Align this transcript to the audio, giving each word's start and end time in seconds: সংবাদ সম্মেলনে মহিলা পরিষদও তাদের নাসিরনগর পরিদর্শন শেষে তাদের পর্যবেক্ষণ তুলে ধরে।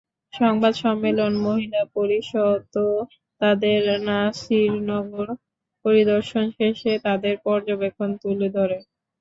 সংবাদ 0.33 0.73
সম্মেলনে 0.77 1.39
মহিলা 1.45 1.81
পরিষদও 1.95 2.89
তাদের 3.41 3.79
নাসিরনগর 4.07 5.27
পরিদর্শন 5.85 6.45
শেষে 6.57 6.91
তাদের 7.05 7.35
পর্যবেক্ষণ 7.45 8.09
তুলে 8.21 8.47
ধরে। 8.57 8.77